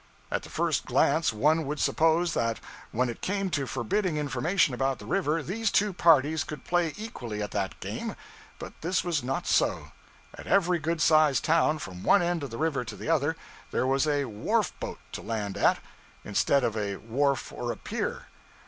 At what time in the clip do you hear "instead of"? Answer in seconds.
16.25-16.75